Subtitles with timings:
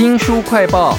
[0.00, 0.96] 新书快报：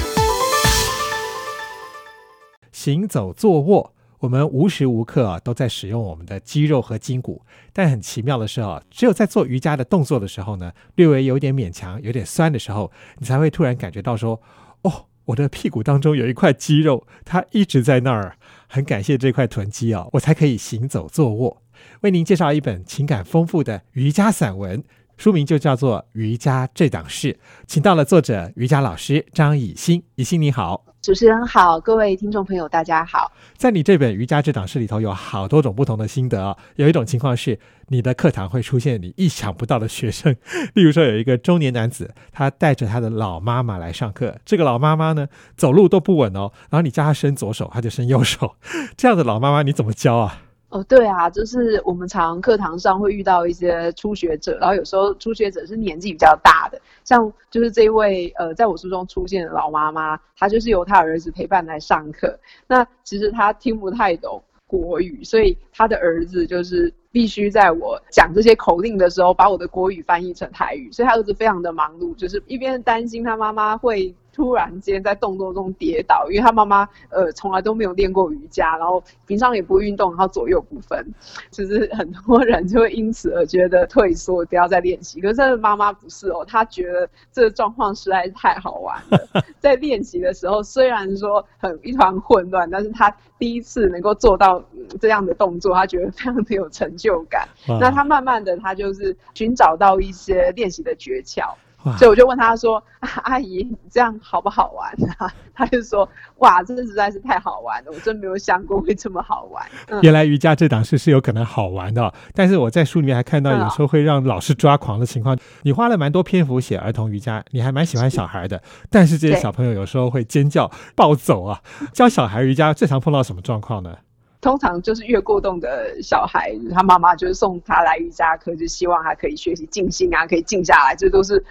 [2.70, 7.42] 行走、坐卧，我们无时无刻啊都在使用我们的肌肉和筋骨。
[7.72, 14.40] 但很奇妙的是啊，只有在做瑜伽的动作的时候呢，略微有点勉强、有点酸的时候，你才会突然感觉到说
[14.82, 18.36] ：“哦，我的屁股当中有一块肌肉，它一直在那儿。”
[18.68, 21.62] 很感谢这块臀肌啊，我才可以行走、坐卧。
[22.02, 24.84] 为您介绍一本情感丰富的瑜伽散文。
[25.22, 27.32] 书名就叫做《瑜伽这档事》，
[27.68, 30.02] 请到了作者瑜伽老师张以欣。
[30.16, 33.30] 以欣你好，主持人好，各位听众朋友大家好。
[33.56, 36.56] 在你这本《瑜伽这档事》里头，有好多种不同的心得啊。
[36.74, 37.56] 有一种情况是，
[37.86, 40.34] 你的课堂会出现你意想不到的学生，
[40.74, 44.40] 例如说有一个中年男子，他带着他的老妈妈来上课。
[44.44, 48.56] 这个老妈妈呢，走路都不稳哦，然后你叫他伸左手，他就伸右手。
[48.96, 50.42] 这样的老妈妈你怎么教啊？
[50.72, 62.38] 哦，对啊，就是我们常课堂上会遇到一些初学者，然后有时候初学者是年纪比较大的，像就是这位呃，在我书中出现的老妈妈，她就是由她儿子陪伴来上课。
[62.66, 74.14] 那其实她听不太懂国语，所以她的儿子就是必须在我讲这些口令的时候，把我的国语翻译成台语，所以他儿子非常的忙碌，就是一边担心他妈妈会。
[74.32, 81.06] 突然间在动作中跌倒，因为他妈妈呃从来都没有练过瑜伽，然后平常也不运动，然后左右不分，
[81.50, 85.20] 就是很多人就会因此而觉得退缩，不要再练习。
[85.20, 89.44] 可是这妈妈不是哦，她觉得这个状况实在是太好玩了。
[89.60, 94.64] 在练习的时候，虽然说很一团混乱，但是她第一次能够做到
[95.00, 97.46] 这样的动作，她觉得非常的有成就感。
[97.66, 101.52] 那她慢慢的，她就是寻找到一些练习的诀窍。
[101.98, 102.82] 所以我就问他说
[103.24, 106.08] ：“阿姨，你这样好不好玩啊？”他就说
[106.38, 109.64] ：“哇，真的实在是太好玩了，我真没有想过会这么好玩。”
[110.02, 115.36] 原来瑜伽这档事是有可能好玩的，但是我在书里面还看到有时候会让老师抓狂的情况。
[115.62, 121.60] 你花了蛮多篇幅写儿童瑜伽，你还蛮喜欢小孩的，但是这些小朋友有时候会尖叫、暴走啊。
[121.92, 123.96] 教小孩瑜伽最常碰到什么状况呢？
[124.40, 131.44] 通常就是越过动的小孩，他妈妈就是送他来瑜伽课，就希望他可以学习静心啊，可以静下来，这都是。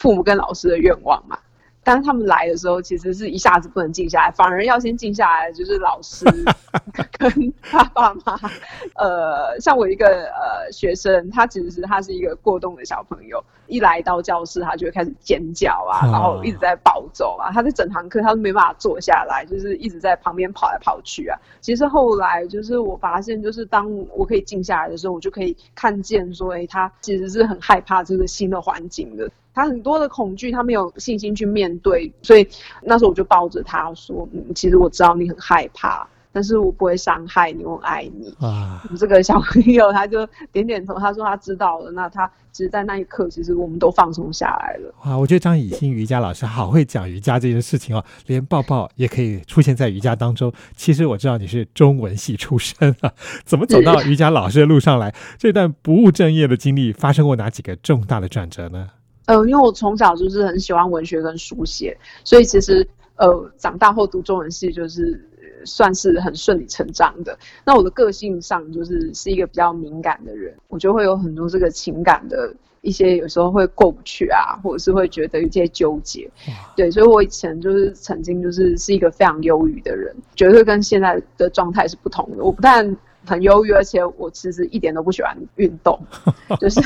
[0.00, 1.38] 父母跟老师的愿望嘛，
[1.84, 6.24] 但是他们来的时候，其实是一下子不能静下来，反而要先静下来，就是老师
[7.18, 8.38] 跟他爸妈。
[8.96, 21.38] 呃，像我一个呃学生，他其实是他是一个过动的小朋友，一来到教室，他就会开始尖叫啊，然后一直在暴走啊，他在整堂课他都没办法坐下来，就是一直在旁边跑来跑去啊。
[21.60, 29.30] 其实后来就是我发现，就是当我可以静下来的时候，我就可以看见说，哎，他其实是很害怕这个新的环境的。
[29.52, 32.48] 他很多的恐惧，他没有信心去面对，所以
[32.82, 41.90] 那时候我就抱着他说：“嗯，其实我知道你很害怕，但是我不会伤害你，我爱你。”啊，这个小朋友他就点点头，他说他知道了。
[41.90, 44.94] 那他其实，在那一刻，其实我们都放松下来了。
[45.04, 50.52] 哇，我觉得张以欣瑜伽老师好会讲瑜伽这件事情哦，连抱抱也可以出现在瑜伽当中。
[50.76, 53.12] 其实我知道你是中文系出身啊，
[53.44, 55.14] 怎么走到瑜伽老师的路上来？
[55.38, 58.88] 这段不务正业的经历发生过哪几个重大的转折呢？
[59.30, 65.24] 呃，因为我从小就是很喜欢文学跟书写，所以其实呃长大后读中文系就是
[65.64, 67.38] 算是很顺理成章的。
[67.64, 76.28] 那我的个性上就是是一个比较敏感的人，我就会有很多这个情感的一些有时候会过不去啊，或者是会觉得有些纠结。
[76.74, 82.42] 对，所以我以前就是曾经就是是一个非常忧郁的人，绝对跟现在的状态是不同的。
[82.42, 82.96] 我不但
[83.26, 85.98] 很忧郁，而且我其实一点都不喜欢运动。
[86.58, 86.80] 就是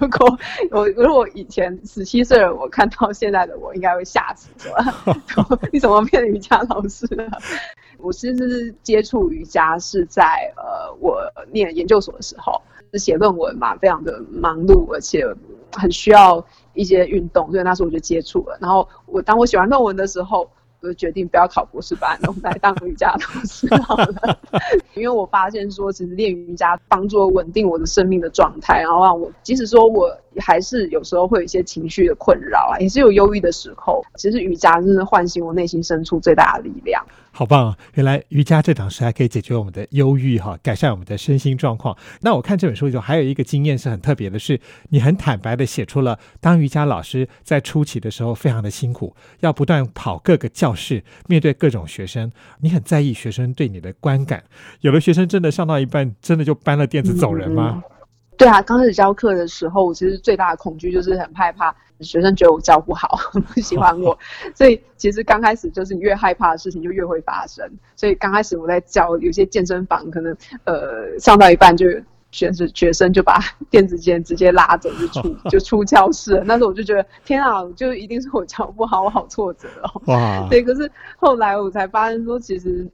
[0.00, 0.38] 如果
[0.70, 4.48] 我如果以前十七岁的我看到现在的我，应该会吓死
[5.26, 7.30] 说你怎么变瑜伽老师了？
[7.98, 11.20] 我其实接触瑜伽是在呃我
[11.52, 12.60] 念研究所的时候，
[12.92, 15.24] 是写论文嘛，非常的忙碌，而且
[15.72, 18.56] 很需要一些运动，所以那时候我就接触了。
[18.60, 20.48] 然后我当我写完论文的时候。
[20.84, 24.38] 就决定不要考博士班，我们来当瑜伽老师好了。
[24.94, 30.08] 因为我发现说，其实练瑜伽帮助稳定我的生命的状态，然后让我即使说我
[30.38, 34.04] 还是有时候会有一些情绪的困扰啊，也是有忧郁的时候。
[34.16, 37.04] 其实瑜伽真的唤醒我内心深处最大的力量。
[37.36, 37.78] 好棒啊！
[37.94, 41.96] 原来瑜伽这档事还可以解决我们的忧郁哈，改善我们的身心状况。
[42.20, 44.60] 那我看这本书就还有一个经验是很特别的，是
[44.90, 54.44] 你很坦白的写出了当瑜伽老师在初期的时候非常的辛苦，要不断跑各个教室，面对各种学生，你很在意学生对你的观感。
[54.82, 57.82] 有的学生真的上到一半，真的就搬了垫子走人吗？
[58.36, 63.18] 对啊，刚开始教课的时候，我其实最大的恐惧就是很害怕学生觉得我教不好，
[63.54, 64.18] 不喜欢我。
[64.54, 67.64] 所以其实刚开始就是你越害怕的事情就越会发生。
[67.96, 71.86] 所以刚开始我在教有些健身房，可能呃上到一半就
[72.32, 73.38] 学生学生就把
[73.70, 76.42] 电子键直接拉走，就出 就出教室了。
[76.44, 80.02] 那时候我就觉得天啊，就一定是我教不好，我好挫折哦。
[80.06, 82.84] 哇，对，可是后来我才发现说，其实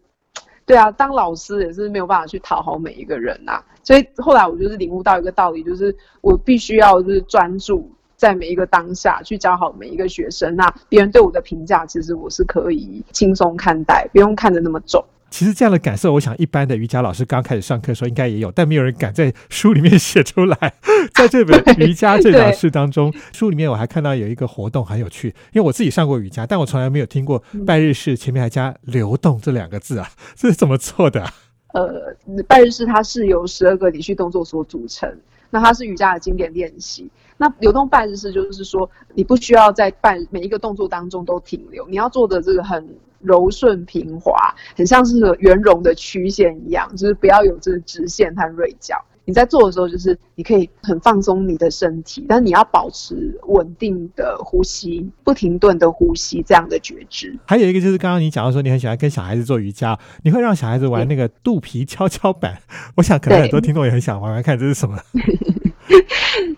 [0.70, 3.60] 对啊，当老师也是没有办法去讨好每一个人呐。
[3.82, 10.54] 所以后来我就是领悟到一个道理，就是我必须要就是专注在每一个当下去教好每一个学生。
[10.54, 15.04] 那别人对我的评价，其实我是可以轻松看待，不用看得那么重。
[15.30, 20.74] 其实这样的感受，我想一般的瑜伽老师刚开始上课的时候应该也有，但没有人敢在书里面写出来。
[21.14, 31.24] 在这本瑜伽这档事当中，书里面我还看到有一个活动很有趣，因为我自己上过瑜伽，但我从来没有听过拜日式前面还加“流动”这两个字啊， 这是怎么做的？
[31.72, 32.14] 呃，
[32.48, 35.08] 拜日式它是由十二个连续动作所组成，
[35.50, 37.08] 那它是瑜伽的经典练习。
[37.40, 42.86] 那流动拜日式就是说，你不需要在办每一个动作当中都停留，你要做的这个很。
[43.22, 44.32] 柔顺平滑，
[44.74, 48.96] 很像是圆融的曲线一样，就是不要有这个直线和锐角。
[49.26, 57.38] 你在做的时候，就是你可以很放松你的身体，但你要保持稳定的呼吸，不停顿的呼吸，这样的觉知。
[57.44, 62.62] 还有一个就是刚刚你讲到说，你很喜欢跟小孩子做瑜伽，你会让小孩子玩那个肚皮跷跷板。
[62.96, 64.96] 我想可能很多听众也很想玩玩看，这是什么？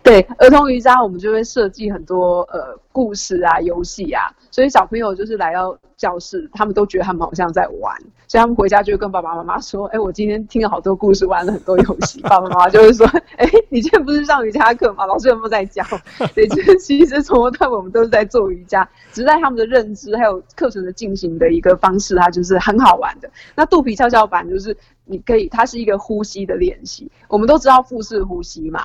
[0.03, 7.97] 对儿童瑜伽，我们就会设计很多呃故事啊、游戏啊，所以小朋友就是来到教室，他们都觉得他们好像在玩，
[8.27, 13.07] 所以他们回家就会跟爸爸妈妈说：“哎，我今天听了好多故事，玩了很多游戏。”爸爸妈妈就会说
[13.39, 15.07] ：“哎，你今天不是上瑜伽课吗？
[15.07, 15.85] 老师有没有在教？”
[16.35, 23.31] 对，其实从头到尾我们都是在做瑜伽，只是在他们的认知还有课程的进行的一个方式，它就是很好玩的。
[23.55, 27.09] 那肚皮跷跷板就是你可以，它是一个呼吸的练习。
[27.29, 28.85] 我们都知道腹式呼吸嘛。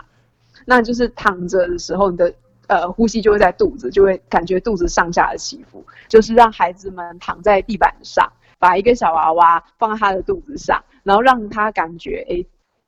[0.66, 2.34] 那就是躺着的时候，你的
[2.68, 5.86] 呃呼吸就会在肚子，就会感觉肚子上下的起伏。
[6.08, 12.46] 就是让孩子们躺在地板上，把一个小娃娃放在他的肚子上，然后让他感觉哎。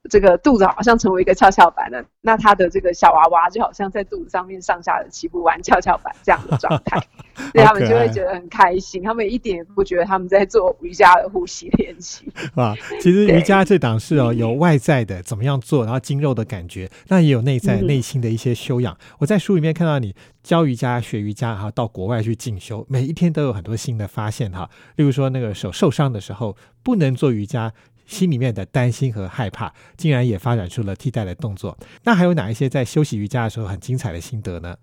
[0.10, 7.00] 这个肚子好像成为一个跷跷板了，那他的这个小娃娃就好像在肚子上面上下的起步玩跷跷板这样的状态，
[7.54, 9.04] 所以他们就会觉得很开心。
[9.04, 12.26] 他们一点也不觉得他们在做瑜伽的呼吸练习。
[12.56, 18.98] 啊，其实瑜伽这档事哦，有外在的怎么样做，然后筋肉的感觉，那也有内在内心的一些修养。
[19.20, 24.70] 我在书里面看到你教瑜伽、学瑜伽，哈，到国外去进修，每一天都有很多新的发现哈。
[24.96, 27.72] 例如说，那个手受伤的时候不能做瑜伽。
[28.10, 31.78] 心里面的担心和害怕，竟然也发展出了替代的动作。
[32.04, 34.76] 那还有哪一些在休息瑜伽的时候很精彩的心得呢？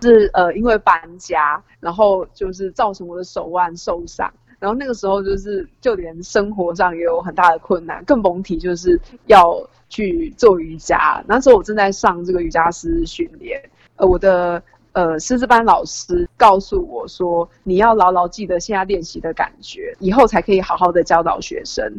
[0.00, 11.22] 是呃，因为搬家，然后就是造成我的手腕受伤，然后那个时候就是就连生活上也有很大的困难，更甭提就是要去做瑜伽。
[11.28, 13.62] 那时候我正在上这个瑜伽师训练，
[13.96, 14.62] 呃，我的。
[14.94, 21.90] 呃，师资班老师告诉我说：“你要牢牢记得现在练习的感觉，以后才可以好好的教导学生。”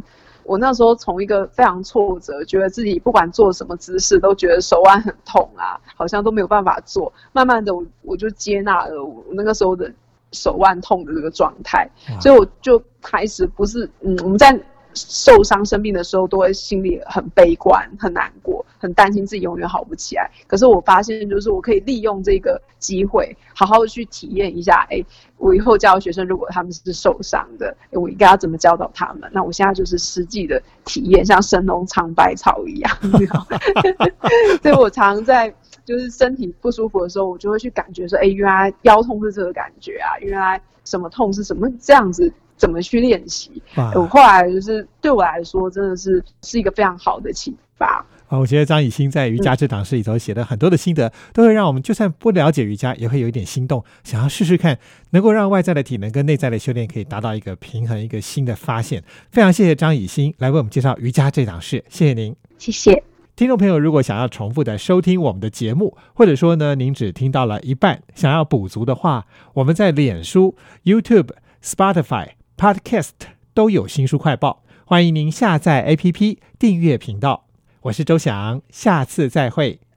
[0.46, 7.12] 我那时候从一个非常挫折，觉得自己不管做什么姿势都觉得手腕很痛啊，好像都没有办法做。
[7.32, 9.92] 慢慢的，我我就接纳了我那个时候的
[10.32, 14.60] 手腕痛的这个状态，所以我就开始不是嗯，我们在。
[14.94, 20.30] 受伤生病的时候，都会心里很悲观、很难过、很担心自己永远好不起来。
[20.48, 24.86] 可是我发现，就是我可以利用这个机会，好好去体验一下。
[24.90, 25.04] 哎，
[25.38, 29.30] 我以后教学生，如果他们是受伤的，我应该要怎么教导他们？
[29.34, 32.98] 那我现在就是实际的体验，像神农尝百草一样。
[34.62, 35.54] 所以我常在
[35.86, 42.32] 就是身体不舒服的时候，我就会去感觉说，哎，原来腰痛是这个感觉啊，原来什么痛是什么这样子。
[42.58, 43.62] 怎么去练习？
[43.96, 48.06] 我后来就是对我来说，真的是是一个非常好的启发。
[48.28, 54.80] 啊，我觉得张以欣在瑜伽这档事里头写的很多的心得，都会让我们就算不了解瑜伽，也会有一点心动，想要试试看，
[55.12, 59.04] 能够让外在的体能跟内在的修炼可以达到一个平衡，一个新的发现。
[59.32, 63.04] 非常谢谢张以欣来为我们介绍瑜伽这档事，谢谢您，谢谢
[63.36, 63.78] 听众朋友。
[63.78, 70.56] 如果想要重复的收听我们的节目，或者说呢，您只听到了一半，想要补足的话，我们在脸书、
[70.86, 71.30] YouTube、
[71.64, 72.30] Spotify。
[72.64, 73.10] Podcast
[73.54, 77.44] 都有新书快报，欢迎您下载 APP 订阅频道。
[77.82, 79.82] 我是周翔，下次再会。